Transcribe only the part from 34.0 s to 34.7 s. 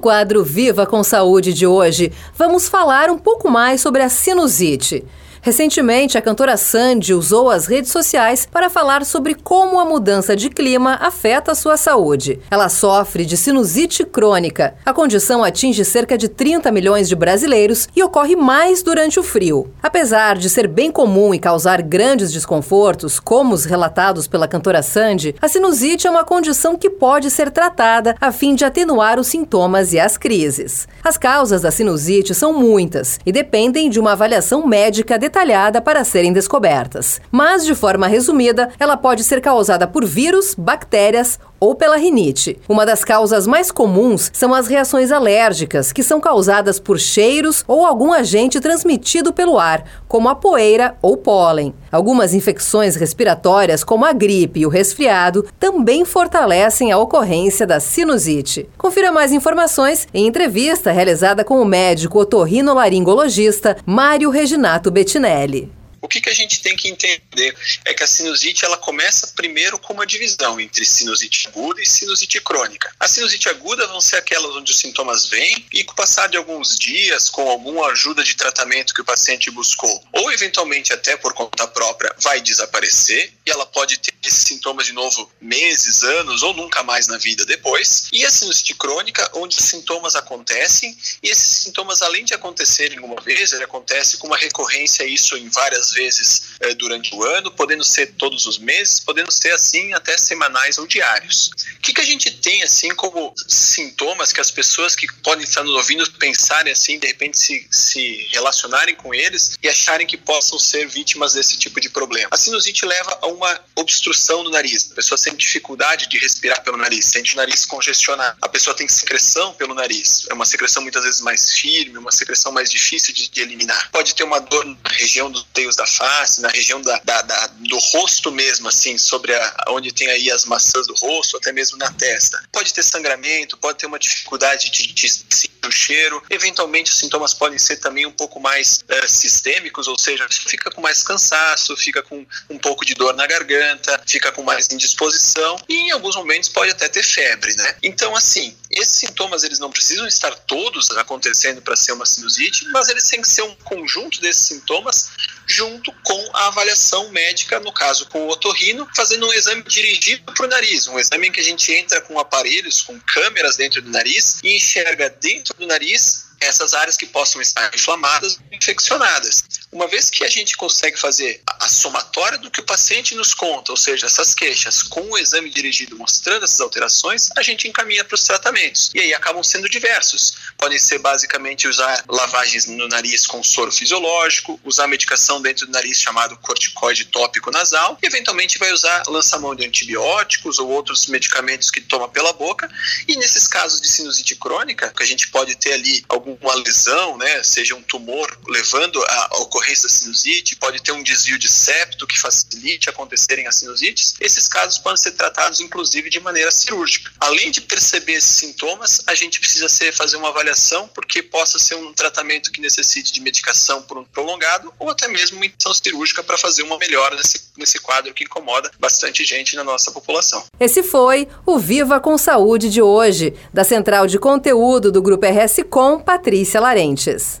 avaliação